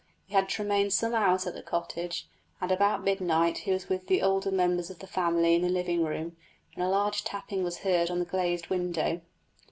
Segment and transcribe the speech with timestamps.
[0.25, 2.27] He had to remain some hours at the cottage,
[2.59, 6.03] and about midnight he was with the other members of the family in the living
[6.03, 6.37] room,
[6.73, 9.21] when a loud tapping was heard on the glazed window.